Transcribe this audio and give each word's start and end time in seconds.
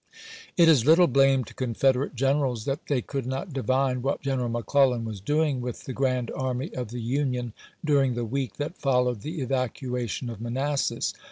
It 0.57 0.67
is 0.67 0.83
little 0.83 1.05
blame 1.05 1.43
to 1.43 1.53
Confederate 1.53 2.15
generals 2.15 2.65
that 2.65 2.87
they 2.87 3.03
could 3.03 3.27
not 3.27 3.53
divine 3.53 4.01
what 4.01 4.19
General 4.23 4.49
McClellan 4.49 5.05
was 5.05 5.21
doing 5.21 5.61
with 5.61 5.83
the 5.83 5.93
grand 5.93 6.31
army 6.31 6.73
of 6.73 6.87
the 6.87 7.01
Union 7.03 7.53
during 7.85 8.15
the 8.15 8.25
week 8.25 8.55
that 8.57 8.75
followed 8.79 9.21
the 9.21 9.41
evacuation 9.41 10.27
of 10.31 10.41
Manassas. 10.41 11.13